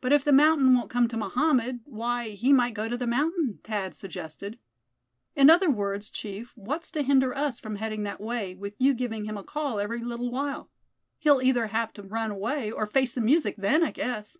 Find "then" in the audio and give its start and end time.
13.58-13.82